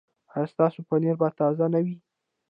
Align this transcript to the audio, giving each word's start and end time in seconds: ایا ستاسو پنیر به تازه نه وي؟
ایا 0.33 0.45
ستاسو 0.53 0.79
پنیر 0.87 1.15
به 1.19 1.27
تازه 1.39 1.65
نه 1.73 1.79
وي؟ 1.85 1.95